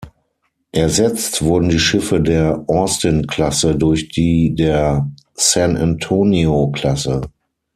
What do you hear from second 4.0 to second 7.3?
die der "San-Antonio-Klasse".